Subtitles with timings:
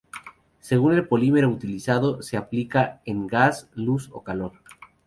[0.61, 4.53] Según el polímero utilizado, se aplica un gas, luz o calor.